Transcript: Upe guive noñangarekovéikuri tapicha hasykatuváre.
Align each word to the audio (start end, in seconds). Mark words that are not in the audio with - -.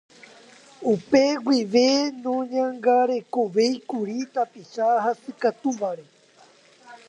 Upe 0.91 1.23
guive 1.45 1.87
noñangarekovéikuri 2.23 4.17
tapicha 4.33 4.85
hasykatuváre. 5.03 6.05